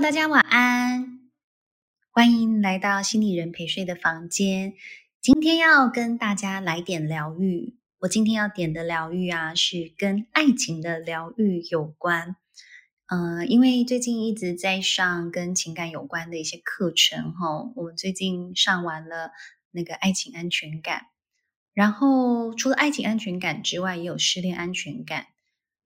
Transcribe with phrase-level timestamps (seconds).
[0.00, 1.20] 大家晚安，
[2.10, 4.74] 欢迎来到心理人陪睡的房间。
[5.22, 7.78] 今天要跟大家来点疗愈。
[8.00, 12.36] 我今天要点的疗愈啊，是跟爱情的疗愈有关。
[13.06, 19.30] 嗯、因为最近一直在上跟情感有关的一些课程哈，我们最近上完了
[19.70, 21.06] 那个爱情安全感，
[21.72, 25.28] 然后除了爱情安全感之外，也有失恋安全感。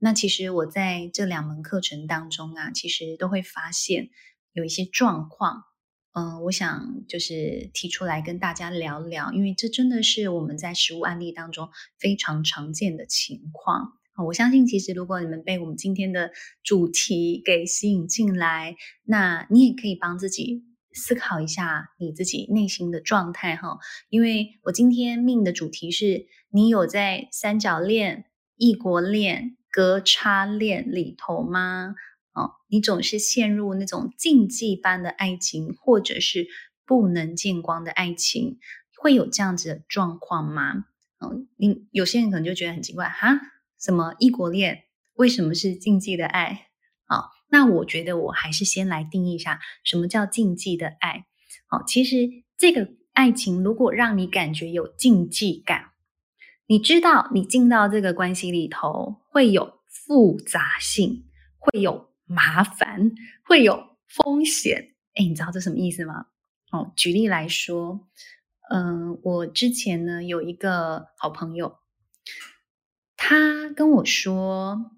[0.02, 4.08] 那其实我在这两门课程当中啊，其实都会发现
[4.52, 5.64] 有一些状况，
[6.12, 11.68] 嗯、我想就是提出来跟大家聊聊，因为这真的是我们在实务案例当中
[11.98, 13.92] 非常常见的情况。
[14.26, 16.30] 我相信，其实如果你们被我们今天的
[16.62, 23.78] 主题给吸引进来，那你也可以帮自己思考一下你自己内心的状态哈。
[24.08, 28.26] 因为我今天命的主题是你有在三角恋、
[28.56, 31.94] 异国恋、隔差恋里头吗？
[32.32, 36.46] 哦，你总是陷入那种禁忌般的爱情，或者是
[36.86, 38.58] 不能见光的爱情，
[38.96, 40.84] 会有这样子的状况吗？
[41.20, 43.40] 嗯，你有些人可能就觉得很奇怪，哈，
[43.78, 44.84] 什么异国恋？
[45.14, 46.68] 为什么是禁忌的爱？
[47.04, 51.26] 好，那我觉得我还是先来定义一下，什么叫禁忌的爱？
[51.66, 52.16] 好，其实
[52.56, 55.90] 这个爱情如果让你感觉有禁忌感。
[56.66, 61.24] 你知道，你进到这个关系里头会有复杂性，
[61.58, 63.12] 会有麻烦，
[63.44, 64.96] 会有风险。
[65.14, 66.26] 哎，你知道这什么意思吗？
[66.72, 68.08] 哦，举例来说，
[68.70, 71.78] 嗯、我之前呢有一个好朋友，
[73.16, 74.90] 他跟我说，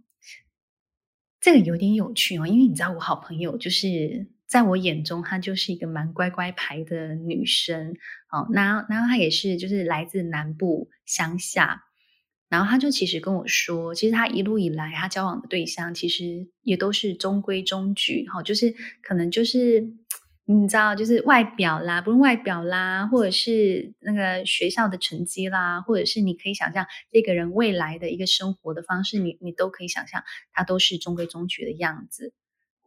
[1.41, 4.33] 这个有点有趣哦，因为你知道我好朋友就是。
[4.53, 7.97] 在我眼中，她就是一个蛮乖乖牌的女生，
[8.31, 11.85] 哦，然后，然后她也是，就是来自南部乡下，
[12.53, 19.81] 然后他就其实跟我说，其实他一路以来，他交往的对象其实也都是中规中矩，哈，就是可能就是
[20.45, 30.23] 你知道，就是外表啦，不论外表啦，或者是那个学校的成绩啦，或者是你可以想象这个人未来的一个生活的方式，你你都可以想象，
[30.53, 32.35] 他都是中规中矩的样子，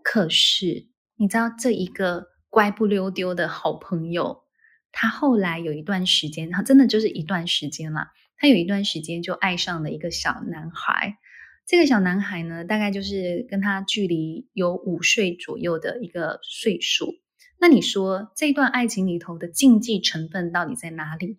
[0.03, 0.87] 可是。
[1.17, 4.43] 你知道这一个乖不溜丢的好朋友，
[4.91, 8.07] 他后来有一段时间，他真的就是一段时间了。
[8.37, 11.17] 他有一段时间就爱上了一个小男孩。
[11.65, 17.15] 这个小男孩呢，大概就是跟他距离有五岁左右的一个岁数。
[17.59, 21.37] 那你说这段爱情里头的禁忌成分到底在哪里？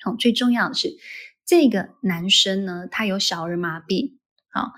[0.00, 0.96] 好，最重要的是
[1.44, 4.18] 这个男生呢，他有小儿麻痹。
[4.50, 4.72] 好。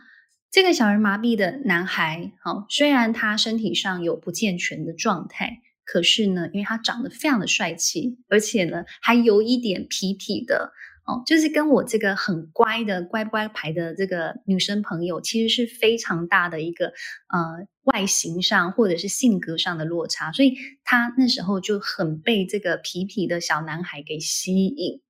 [0.50, 10.72] 这个小儿麻痹的男孩，哦，虽然他身体上有不健全的状态，可是呢，因为他长得非常的帅气，而且呢，还有一点痞痞的，
[11.04, 20.54] 哦，就是跟我这个很乖的乖乖牌的这个女生朋友，其实是非常大的一个呃外形上或者是性格上的落差，所以
[20.84, 25.00] 他那时候就很被这个痞痞的小男孩给吸引。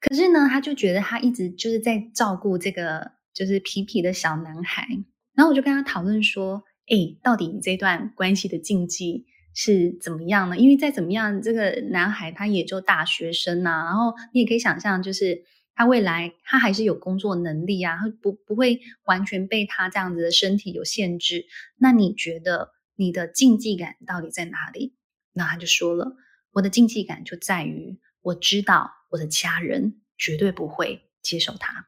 [0.00, 3.12] 可是呢，他就觉得他一直就是在照顾这个。
[3.34, 4.86] 就是皮皮的小男孩，
[5.34, 10.58] 然后我就跟他讨论说：“诶，到底你这段关系的禁忌是怎么样呢？
[10.58, 15.44] 因为再怎么样，这个男孩他也就大学生呐、啊，然后你也可以想象，就是
[15.74, 21.46] 他未来他还是有工作能力啊，不不会完全被他这样子的身体有限制。
[21.78, 24.94] 那你觉得你的禁忌感到底在哪里？”
[25.32, 26.16] 那他就说了
[26.52, 31.86] ：“我的禁忌感就在于我知道我的家人绝对不会接受他。”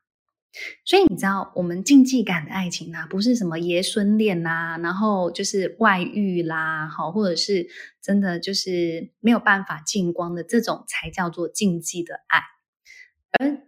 [0.85, 7.69] 所以你知道，我们禁忌感的爱情啊，不是什么爷孙恋呐，然后就是外遇啦，好，或者是
[8.03, 12.41] 真的就是没有办法见光的这种才叫做禁忌的爱。
[13.39, 13.63] 而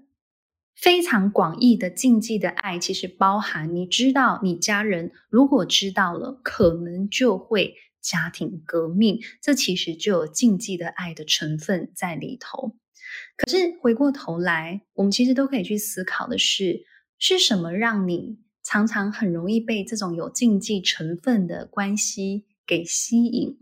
[0.75, 12.77] 非常广义的禁忌的爱，其实包含你知道，你家人如果知道了，可能就会家庭革命，这其实就有禁忌的爱的成分在里头。
[13.39, 16.85] 可是回过头来，我们其实都可以去思考的是，
[17.19, 23.61] 是什么让你常常很容易被这种有禁忌成分的关系给吸引？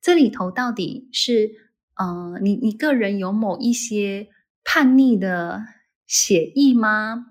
[0.00, 1.50] 这里头到底是，
[1.96, 4.28] 呃，你你个人有某一些
[4.62, 5.66] 叛逆的
[6.06, 7.26] 血意吗？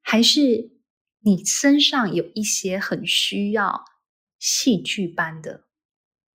[0.00, 0.70] 还是
[1.20, 3.84] 你身上有一些很需要
[4.38, 5.66] 戏剧般的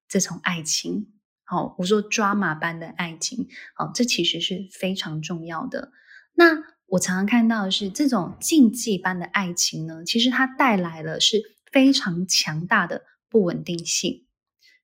[0.08, 1.19] 这种爱情？
[1.50, 5.92] 好，我说抓马般的爱情，好，这其实是非常重要的。
[6.36, 11.42] 那我常常看到的是，这种禁忌般的爱情呢，其实它带来了是
[11.72, 14.28] 非常强大的不稳定性。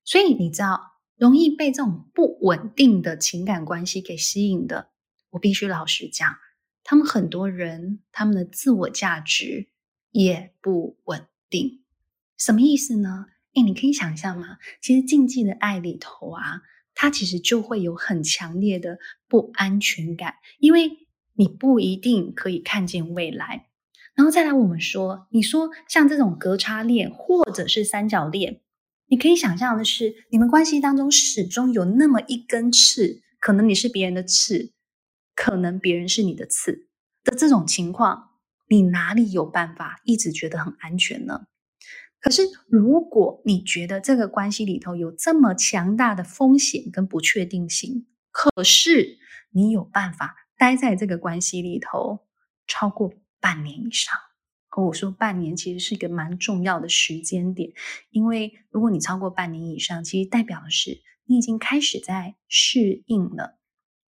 [0.03, 4.89] 所以你知道，容易被这种不稳定的情感关系给吸引的，
[5.29, 6.27] 我必须老实讲，
[6.83, 9.69] 他们很多人他们的自我价值
[10.09, 11.83] 也不稳定。
[12.35, 13.27] 什么意思呢？
[13.55, 14.57] 哎，你可以想象吗？
[14.81, 16.61] 其实禁忌的爱里头啊，
[16.93, 20.91] 它其实就会有很强烈的不安全感，因为
[21.33, 23.67] 你不一定可以看见未来。
[24.13, 28.61] 然后再来，我们说，你说像这种隔差恋或者是三角恋，
[29.07, 34.73] 你可以想象的是，你们关系当中始终有那么一根刺，可能你是别人的刺，
[35.35, 36.87] 可能别人是你的刺
[37.23, 38.29] 的这种情况，
[38.69, 41.47] 你哪里有办法一直觉得很安全呢？
[42.25, 49.19] 可是，如果你觉得这个关系里头有这么强大的风险跟不确定性，可是
[49.51, 52.25] 你有办法待在这个关系里头
[52.65, 54.17] 超过半年以上，
[54.67, 57.71] 和我说半年其实是一个蛮重要的时间点，
[58.09, 63.59] 因为如果你超过半年以上，其实代表的是你已经开始在适应了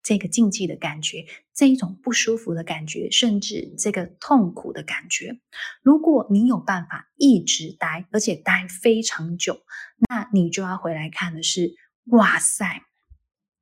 [0.06, 1.26] 这个禁忌的感觉，
[1.56, 5.40] 这一种不舒服的感觉，甚至这个痛苦的感觉。
[5.82, 9.64] 如果你有办法一直待，而且待非常久，
[10.08, 11.74] 那你就要回来看的是，
[12.12, 12.84] 哇塞，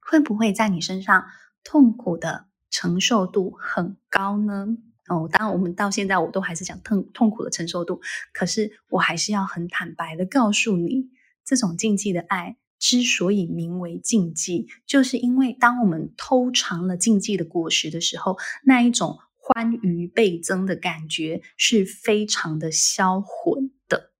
[0.02, 1.24] 会不会在你身上
[1.64, 4.68] 痛苦的承受度很高呢？
[5.08, 8.02] 哦，当然，我们到现在我都还是讲痛痛苦的承受度，
[8.34, 11.10] 可是我还是要很坦白的告诉你，
[11.46, 24.12] 这种禁忌的爱之所以名为禁忌，就是因为当我们偷尝了禁忌的果实的时候，那一种欢愉倍增的感觉是非常的销魂的，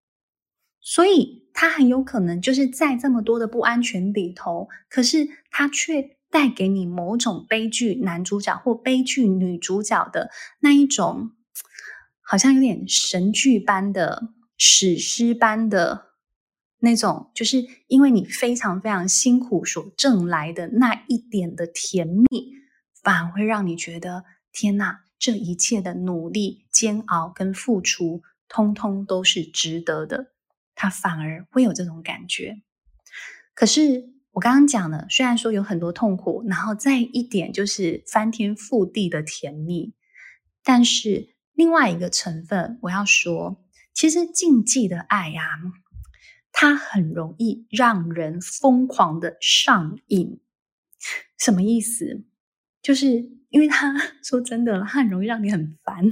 [0.80, 6.18] 所以它很有可能就是在这么多的不安全里头，可是它却。
[6.34, 10.32] 带给你某种悲剧男主角或悲剧女主角的
[10.62, 11.34] 那一种，
[12.24, 16.13] 好像有点神剧般的、史诗般的
[16.84, 22.28] 那种，就是因为你非常非常辛苦所挣来的那一点的甜蜜，
[23.02, 30.34] 反而会让你觉得天哪，这一切的努力、煎熬跟付出，通通都是值得的。
[30.76, 32.62] 他反而会有这种感觉，
[33.56, 34.12] 可是。
[34.34, 39.94] 我刚刚讲了，虽然说有很多痛苦，然后再一点就是翻天覆地的甜蜜，
[40.64, 43.64] 但是另外一个成分，我要说，
[43.94, 45.44] 其实禁忌的爱呀、
[46.54, 50.40] 它很容易让人疯狂的上瘾。
[51.38, 52.24] 什么意思？
[52.82, 56.06] 就是因为他 说真的，它很容易让你很烦。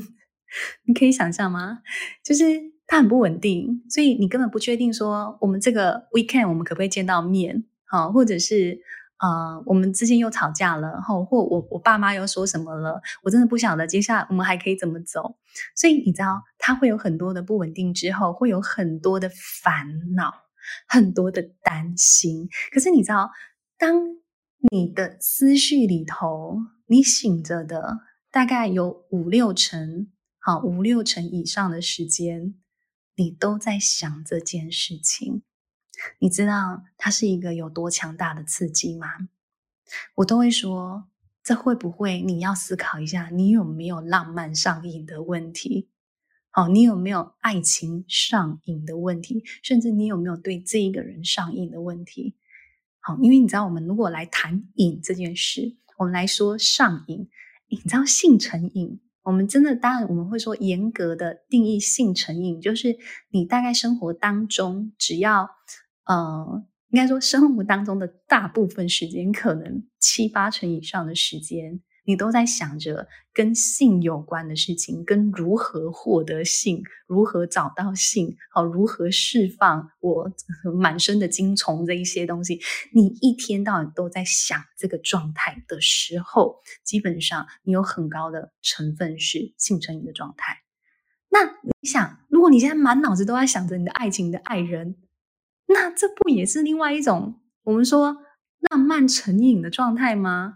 [0.84, 1.80] 你可以想象吗？
[2.26, 2.44] 就是
[2.88, 7.64] 它很不稳定，所以你根本不确定说，我们这个 weekend 我们可不可以见到面。
[7.86, 8.80] 好，或者是
[9.22, 15.38] 呃，我们之间又吵架了，后或我我爸妈又说什么了，我真的不晓得接下来我们还可以怎么走。
[15.76, 19.30] 所以你知道，他会有很多的不稳定，之后会有很多的
[19.62, 20.34] 烦恼，
[20.88, 22.50] 很多的担心。
[22.72, 23.30] 可是你知道，
[23.78, 23.94] 当
[24.72, 26.58] 你的思绪里头，
[26.88, 28.00] 你醒着的
[28.32, 30.08] 大概有五六成，
[30.40, 32.56] 好，五六成以上的时间，
[33.16, 35.44] 你都在想这件事情。
[36.20, 39.08] 你知道它是一个有多强大的刺激吗？
[40.16, 41.06] 我都会说，
[41.44, 45.90] 这会不会你要思考一下，你有没有浪漫上瘾的问题？
[46.50, 49.44] 好，你有没有爱情上瘾的问题？
[49.62, 52.36] 甚至你有没有对这一个人上瘾的问题？
[53.00, 57.30] 好，因为你知道，我们如果来谈瘾这件事，我们来说上瘾，
[57.68, 62.98] 你知道性成瘾，我们真的当然我们会说严格的定义性成瘾，就是
[63.32, 65.50] 你大概生活当中只要。
[66.06, 80.32] 呃，应该说，生活当中的大部分时间，可能七八成以上的时间，你都在想着跟性有关的事情，跟如何获得性，如何找到性，好，如何释放我
[80.74, 82.60] 满身的精虫这一些东西。
[82.94, 90.58] 你一天到晚都在想这个状态的时候，基本上你有很高的成分是性成瘾的状态。
[91.30, 94.98] 那你想，如果你现在满脑子都在想着你的爱情你的爱人，
[95.74, 98.18] 那这不也是另外一种我们说
[98.70, 100.56] 浪漫成瘾的状态吗？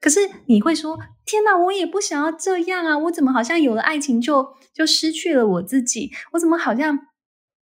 [0.00, 2.98] 可是你会说：“天哪，我也不想要这样啊！
[2.98, 6.10] 我怎么好像有了爱情就就失去了我自己？
[6.32, 6.98] 我怎么好像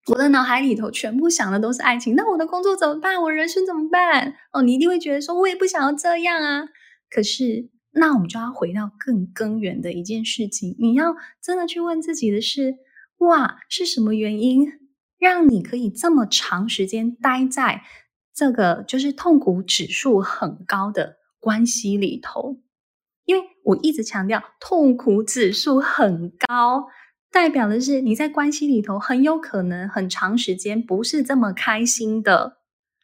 [0.06, 2.14] 我的脑海里头全部想的都是爱情？
[2.14, 3.20] 那我的工作怎么办？
[3.22, 6.68] 我人生怎么办？”哦，你一定会觉得说：“我也不想要这样啊！”
[7.10, 12.76] 可是，那我们就要回到更根源的一件事情，你要真的去问自己的是：
[13.18, 14.70] 哇，是什么原因？
[15.18, 17.82] 让你可以这么长时间待在
[18.32, 22.58] 这个就是痛苦指数很高的关系里头，
[23.24, 26.86] 因为我一直强调痛苦指数很高，
[27.32, 32.58] 代表的是你在关系里头很有可能很长时间不是这么开心的。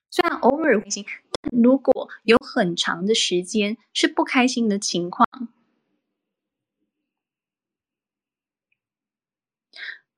[0.09, 1.05] 虽然偶尔开心，
[1.43, 5.29] 但如果有很长的时间是不开心的情况。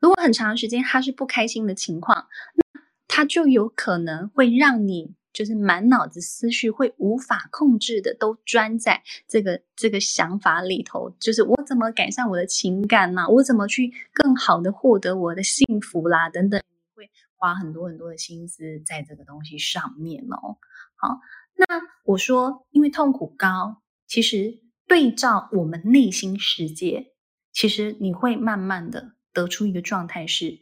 [0.07, 13.27] 如果很长时间他是不开心的情况，那他就有可能会让你就是满脑子思绪会无法控制的都钻在这个这个想法里头，就是我怎么改善我的情感呢？
[13.29, 16.29] 我怎么去更好的获得我的幸福啦？
[16.31, 20.57] 等等，你会花很多很多的心思在这个东西上面哦。
[20.95, 21.19] 好，
[21.57, 21.67] 那
[22.05, 27.09] 我说，因为痛苦高，其实对照我们内心世界，
[27.53, 30.61] 其实你会慢慢的得出一个状态是。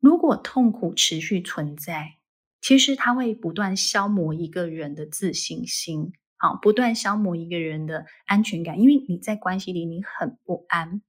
[0.00, 2.16] 如果痛苦持续存在，
[2.60, 11.02] 其实它会不断消磨一个人的自信心，好，不断消磨一个人的安全感，因为你在关系里你很不安。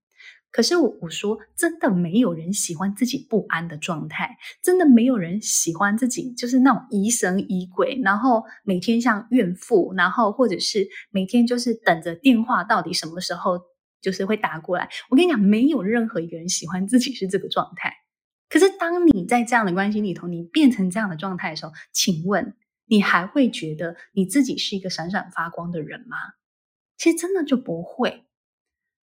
[0.51, 13.59] 可是我我说，真的没有人喜欢自己不安的状态，真的没有人喜欢自己就是那种疑神疑鬼，然后每天像怨妇，然后或者是每天就是等着电话到底什么时候
[14.03, 14.87] 就是会打过来。
[15.09, 17.91] 我跟你讲，没有任何一个人喜欢自己是这个状态。
[18.49, 22.55] 可是，当你在这样的关系里头，你变成这样的状态的时候，请问
[22.85, 26.17] 你还会觉得你自己是一个闪闪发光的人吗？
[26.95, 28.25] 其实真的就不会。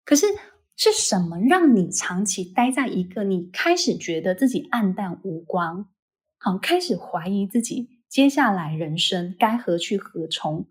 [0.05, 0.27] 可是
[0.75, 5.89] 是什么让你长期待在一个你开始觉得自己黯淡无光，
[6.37, 10.67] 好，开始怀疑自己接下来人生该何去何从，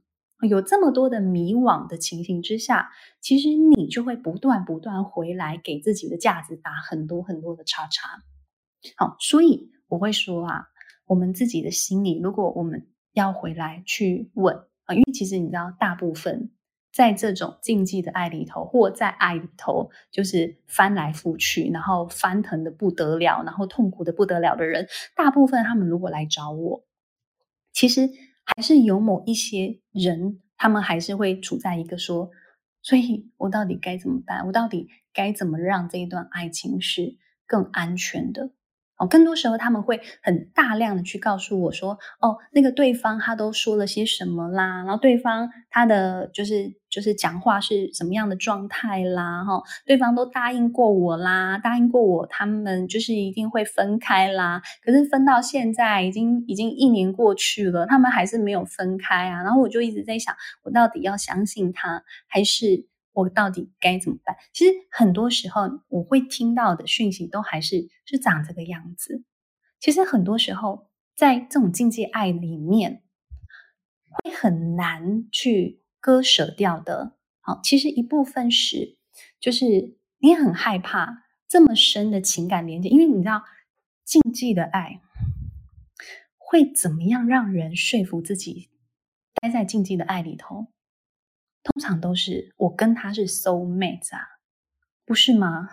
[0.47, 2.91] 有这么多的迷惘的情形之下，
[3.21, 8.23] 其实你就会不断不断回来给自己的架子打很多很多的叉叉。
[8.97, 10.67] 好，所以我会说啊，
[11.07, 16.53] 我们自己的心里，如果我们要回来去问啊，因为其实你知道，大部分
[16.93, 26.85] 在这种禁忌的爱里头，或在爱里头，就是翻来覆去，然后翻腾的不得了，然后痛苦的不得了的人，大部分他们如果来找我，
[27.73, 28.09] 其实
[28.55, 32.31] 还是有某一些人，他们还是会处在一个说，
[32.83, 34.47] 所以我到底该怎么办？
[34.47, 38.51] 我到底该怎么让这一段爱情是更安全的？
[38.99, 62.87] 哦，更多时候他们会很大量的去告诉我说，哦，那个对方他都说了些什么啦，然后对方他的就是就是讲话是什么样的状态啦，哈，对方都答应过我啦，答应过我他们就是一定会分开啦，可是分到现在已经已经一年过去了，他们还是没有分开啊，然后我就一直在想，我到底要相信他还是？
[63.19, 64.37] 我到底该怎么办？
[64.53, 69.25] 其实很多时候我会听到的讯息都还是是长这个样子。
[69.81, 73.03] 其实很多时候在这种禁忌爱里面，
[74.09, 77.17] 会很难去割舍掉的。
[77.41, 78.97] 好，其实一部分是
[79.41, 83.43] 就是你很害怕这么深的情感连接，因为你知道
[84.05, 85.01] 禁忌的爱
[86.37, 88.69] 会怎么样让人说服自己
[89.41, 90.69] 待在禁忌的爱里头？
[91.63, 94.21] 通常都是我跟他是 soul mate 啊，
[95.05, 95.69] 不是吗？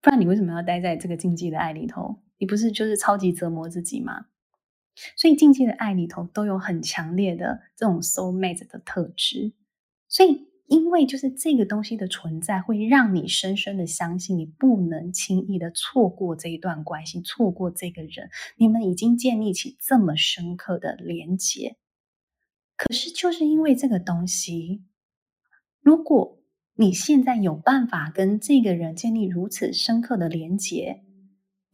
[0.00, 2.22] 不然你为什么要待在这个禁忌的爱里头？
[2.38, 4.26] 你不是就是超级折磨自己吗？
[5.16, 9.54] 所以禁忌的爱里头都有很强烈的这种 soul mate 的特质。
[10.08, 18.28] 所以因为就是这个东西的存在，会让你深深的相信你不能轻易的错过这一段关系，错过这个人。
[18.56, 21.76] 你们已经建立起这么深刻的连结。
[22.82, 24.82] 可是就是因为这个东西。
[25.80, 26.42] 如果
[26.74, 31.04] 你现在有办法跟这个人建立如此深刻的连结，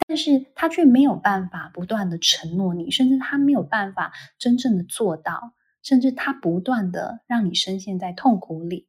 [0.06, 8.86] 但是他却没有办法不断的承诺你，甚至他没有办法真正的做到，甚至他不断的让你深陷在痛苦里，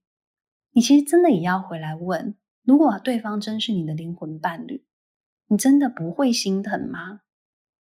[0.71, 4.85] 你其实真的也要回来问：如果对方真是你的灵魂伴侣，
[5.47, 7.21] 你真的不会心疼吗？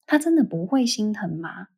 [0.05, 1.69] 他真的不会心疼吗？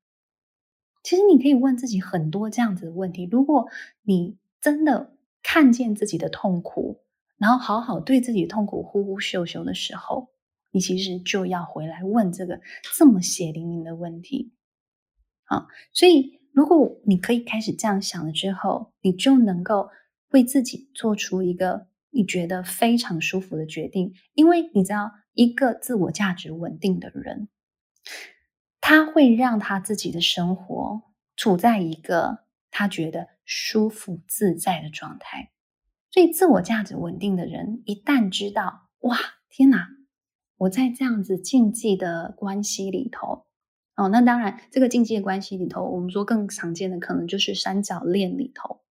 [1.09, 3.27] 其实你可以问自己很多这样子的问题。
[3.33, 3.67] 如果
[4.03, 7.01] 你真的看见自己的痛苦，
[7.39, 10.29] 然后好好对自己痛苦呼呼秀秀的时候，
[10.71, 12.61] 你其实就要回来问这个
[12.95, 14.53] 这么血淋淋的问题。
[15.45, 19.89] 好，所以如果你可以开始这样想了之后，你就能够
[20.33, 27.49] 为自己做出一个你觉得非常舒服的决定，因为你知道，一个自我价值稳定的人，
[28.89, 31.03] 他会让他自己的生活
[31.37, 33.29] 处在一个他觉得。
[33.51, 35.51] 舒服自在的状态，
[36.11, 39.17] 所以自我价值稳定的人，一旦知道哇，
[39.49, 39.89] 天哪，
[40.59, 43.47] 我在这样子禁忌的关系里头，
[43.97, 48.83] 哦，那当然，这个禁忌的关系里头，我们说更常见的可能就是三角恋里头，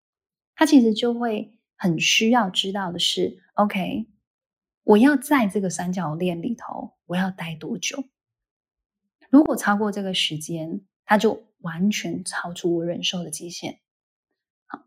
[0.55, 4.07] 他其实就会很需要知道的是，OK，
[4.85, 8.05] 我要在这个三角恋里头，我要待多久？
[9.31, 13.81] 如果超过这个时间，他就完全超出我忍受的极限。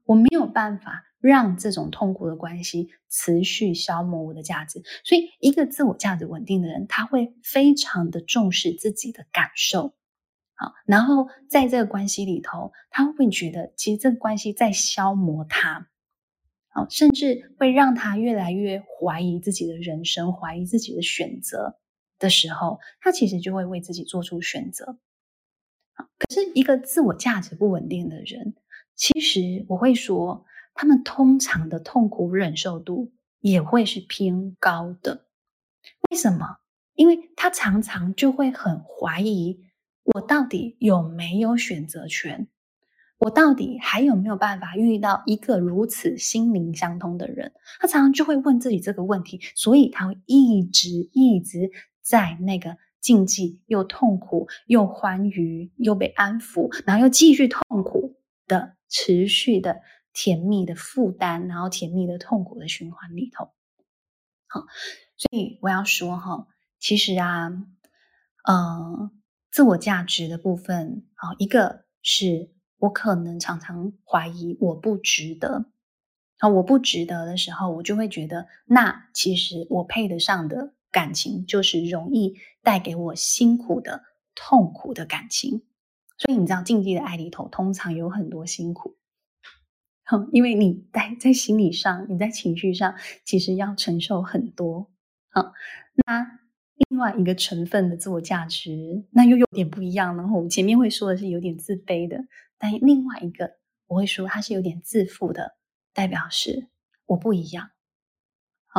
[0.04, 9.96] 我没有办法让这种痛苦的关系持续消磨我的价值，所以一个自我价值稳定的人，他会非常的重视自己的感受，
[10.56, 15.88] 好，然后在这个关系里头，他会觉得其实这个关系在消磨他，
[16.68, 21.80] 好，甚至会让他越来越怀疑自己的人生，怀疑自己的选择
[22.20, 25.00] 的时候，他其实就会为自己做出选择。
[26.18, 28.54] 可是一个自我价值不稳定的人，
[28.96, 35.26] 其实我会说，他们通常的痛苦忍受度也会是偏高的。
[36.12, 36.58] 为什么？
[36.94, 39.66] 因为他常常就会很怀疑。
[40.04, 42.48] 我到底有没有选择权？
[43.20, 47.54] 我到底还有没有办法遇到一个如此心灵相通的人？
[47.80, 51.70] 他常常就会问自己这个问题，所以他会一直一直
[52.02, 59.82] 在那个禁忌又痛苦又欢愉又被安抚，然后又继续痛苦的持续的
[60.14, 63.46] 甜蜜的负担，然后甜蜜的痛苦的循环里头。
[64.48, 64.62] 好，
[65.18, 66.48] 所以我要说哈，
[66.80, 67.50] 其实啊，
[68.50, 69.12] 嗯。
[69.52, 75.66] 自我价值的部分，啊，一个是我可能常常怀疑我不值得，
[76.38, 84.04] 啊，我不值得的时候，我就会觉得，那其实我配得上的感情，就是容易带给我辛苦的、
[84.36, 85.64] 痛苦的感情。
[86.18, 88.98] 所以你知道，禁忌的爱里头通常有很多辛苦，
[90.04, 94.90] 哼因为你在在心理上，你在情绪上，其实要承受很多，
[95.30, 95.54] 好，
[96.06, 96.40] 那。
[96.90, 100.16] 另外一个成分的自我价值，那又有点不一样。
[100.16, 102.26] 然后我们前面会说的是有点自卑的，
[102.58, 105.58] 但另外一个我会说它是有点自负的，
[105.94, 106.70] 代表是
[107.06, 107.72] 我不一样。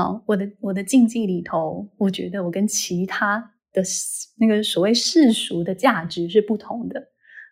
[0.01, 3.83] 好，我的我的禁忌里头，我觉得我跟其他的
[4.39, 7.09] 那个所谓世俗的价值是不同的，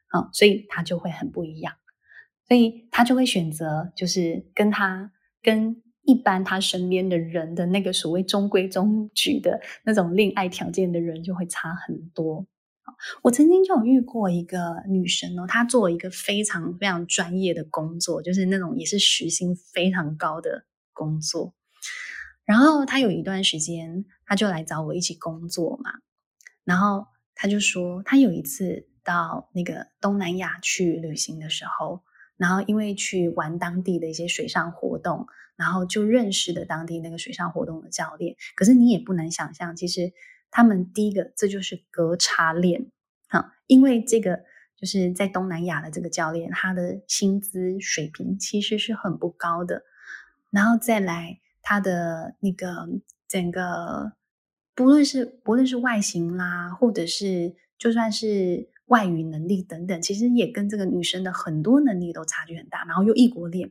[0.08, 1.74] 好，所以他就会很不一样，
[2.46, 5.12] 所以他就会选择就是跟他
[5.42, 5.82] 跟。
[6.04, 12.46] 一般他身边的人的那个所谓中规中矩的那种恋爱条件的人就会差很多。
[13.22, 21.52] 我曾经就有遇过一个女生哦，她做一个非常非常专业的工作，就是那种也是时薪非常高的工作。
[22.48, 25.90] 然后他有一段时间，他就来找我一起工作嘛。
[26.64, 32.02] 然后他就说，他有一次到那个东南亚去旅行的时候，
[32.38, 35.26] 然后因为去玩当地的一些水上活动。
[35.58, 40.12] 然后就认识了当地那个水上活动的教练，可是你也不难想象，其实
[40.52, 42.92] 他们第一个这就是隔差恋，
[43.26, 44.44] 哈，因为这个
[44.76, 49.82] 就是在东南亚的这个教练，他的薪资水平其实是很不高的，
[50.50, 52.88] 然后再来他的那个
[53.28, 54.14] 整个，
[54.74, 63.70] 不论是不论是外形啦，或者是就算是外语能力等等，其实也跟这个女生的很多能力都差距很大，然后又异国恋。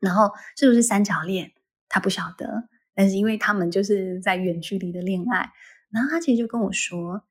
[0.00, 1.52] 然后是不是三角恋？
[1.88, 5.52] 他不晓得，但是因为他们就是在远距离的恋爱，
[5.90, 7.22] 然后他其实就跟我说，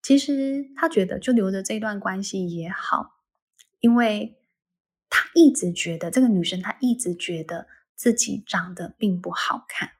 [0.00, 3.16] 其实他觉得就留着这段关系也好，
[3.80, 4.38] 因为
[5.10, 9.90] 他一直觉得这个女生，她一直觉得自己长得并不好看，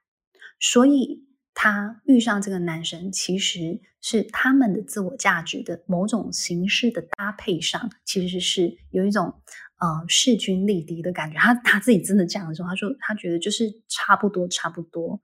[0.58, 9.42] 所以她遇上这个男生，其实是他们的自我价值的某种形式的搭配上，其实是有一种。
[9.82, 15.20] 呃，势均力敌的感觉，他他自己真的这样说，他说他觉得就是差不多，差不多，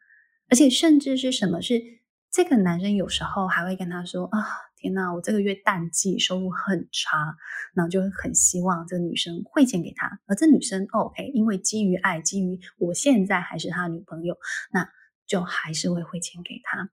[0.48, 1.80] 而且甚至是什么是
[2.28, 4.40] 这个男生有时候还会跟他说啊，
[4.78, 7.36] 天哪，我这个月淡季，收入很差，
[7.74, 14.38] 然后就很希望这个女生汇钱给他，而这女生 OK，因为基于爱，基于我现在还是他女朋友，
[14.72, 14.88] 那
[15.26, 16.90] 就还是会汇钱给他。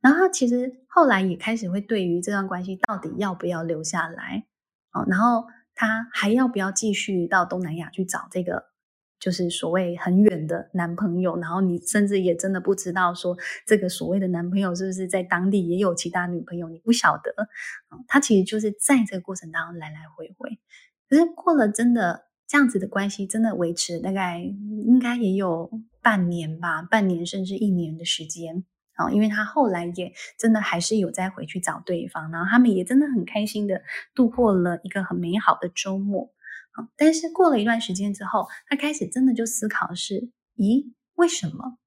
[0.00, 4.46] 然后他其实后来也开始会对于这段关系到底要不要留下来，
[4.92, 5.46] 哦，然后。
[5.78, 8.64] 他还要不要继续到东南亚去找这个，
[9.18, 11.36] 就是所谓很远的男朋友？
[11.38, 16.68] 然后你甚至也真的不知道说这个所谓的男朋友是不是在当地也有其他女朋友？
[16.68, 17.32] 你不晓得。
[18.06, 20.58] 他其实就是在这个过程当中来来回回。
[21.08, 25.70] 可是过了真的这样子的关系，真的维持大概应该也有
[26.02, 28.64] 半年吧，半年甚至一年的时间。
[28.96, 33.82] 啊，因为他后来也真的还是有再回去找对方，然后他们也真的很开心的
[34.14, 36.32] 度过了一个很美好的周末。
[36.76, 41.78] 啊，但是过了一段时间之后，他开始真的就思考是：咦，为什么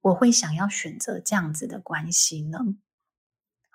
[0.00, 2.58] 我会想要选择这样子的关系呢？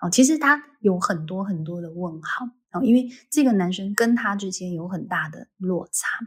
[0.00, 2.46] 哦，其实他有很多很多的问号。
[2.72, 6.18] 哦，因为这个男生跟他之间有很大的落差。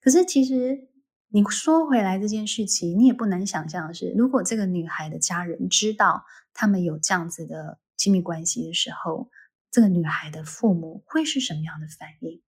[0.00, 0.88] 可是其实。
[1.28, 9.28] 你说回来这件事情，你也不难想象的是，如果这个女孩的家人知道他们有这样子的亲密关系的时候，
[9.70, 12.40] 这个女孩的父母会是什么样的反应？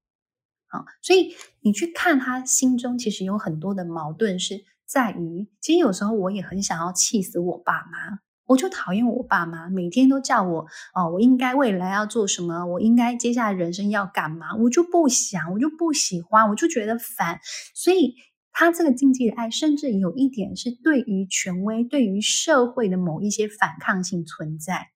[0.69, 17.41] 啊，所以你去看他心中其实有很多的矛盾，是在于，其实有时候我也很想要气死我爸妈，我就讨厌我爸妈，每天都叫我哦，我应该未来要做什么，我应该接下来人生要干嘛，我就不想，我就不喜欢，我就觉得烦。
[17.75, 18.15] 所以
[18.53, 24.89] 他这个禁忌的爱，甚至有一点是对于权威、对于社会的某一些反抗性存在。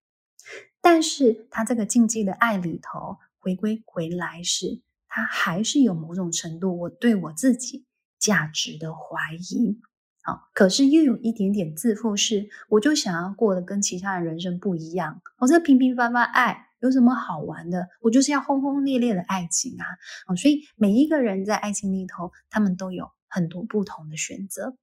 [0.80, 4.80] 但是他这个禁忌的爱里头，回归回来是，
[5.14, 7.84] 他还是有某种程度我对我自己
[8.18, 9.78] 价值的怀疑。
[10.24, 15.20] 好，可是又有一点点自负，是我就想要过得跟其他人人生不一样。
[15.38, 17.88] 我这平平凡凡爱有什么好玩的？
[18.00, 19.84] 我就是要轰轰烈烈的爱情啊！
[20.28, 24.76] 哦，所以每一个人在爱情里头，他们都有很多不同的选择。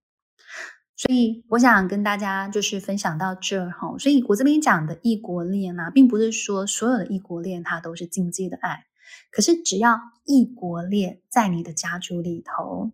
[0.98, 3.98] 所以我想跟大家就是分享到这儿哈。
[3.98, 8.84] 所以我这边讲的异国恋啊，并不是说所有的异国恋它都是禁忌的爱，
[9.32, 12.92] 可是只要异国恋在你的家族里头，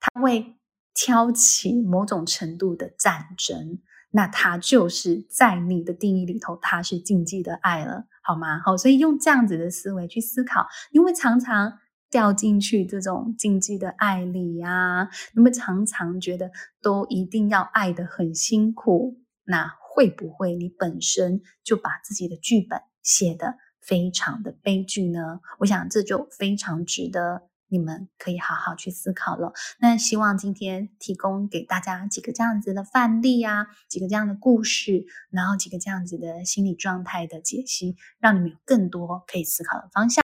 [0.00, 0.56] 他会。
[0.96, 3.80] 挑起某种程度的战争，
[4.12, 8.60] 那他就是在你的定义里头，他是禁忌的爱了，好吗？
[8.64, 11.80] 好，所以用这样子的思维去思考，因为常常
[12.12, 25.40] 掉进去这种禁忌的爱里呀，那么常常觉得都一定要爱得很辛苦，那会不会你本身就把自己的剧本写的非常的悲剧呢？
[25.58, 27.48] 我想这就非常值得。
[27.68, 29.52] 你们可以好好去思考了。
[29.80, 40.22] 那希望今天提供给大家几个这样子的范例啊，几个这样的故事，然后几个这样子的心理状态的解析，让你们有更多可以思考的方向。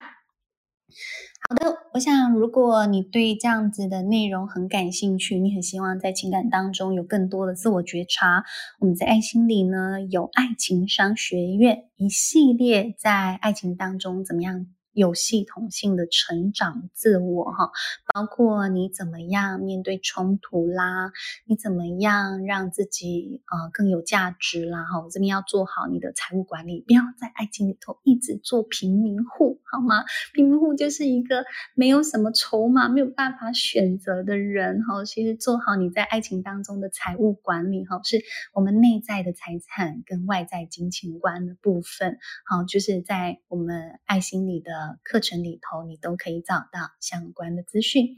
[1.51, 8.43] 好的，我想如果你对这样子的内容很感兴趣，你很希望在情感当中有更多的自我觉察，
[8.79, 17.71] 我们在爱心里呢有爱情商学院一系列在爱情当中怎么样有系统性的成长自我哈，
[18.13, 21.11] 包括你怎么样面对冲突啦，
[21.45, 30.03] 你怎么样让自己呃更有价值啦哈，我这边要做好你的财务管理，不要在爱情里头一直做贫民户好吗？
[30.33, 35.05] 贫民户就是一个没有什么筹码、没有办法选择的人哈。
[35.05, 38.21] 其实做好你在爱情当中的财务管理哈，是
[38.53, 48.17] 我们内在的财产跟外在金钱观的部分，好，就是在我们爱心里的课程里头，你都可以找到相关的资讯。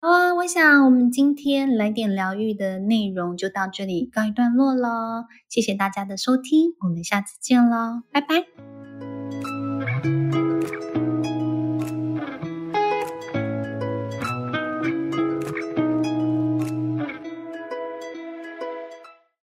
[0.00, 5.26] 好啊，我想我们今天来点疗愈的内容就到这里告一段落喽。
[5.48, 9.11] 谢谢大家的收听，我们下次见喽，拜拜。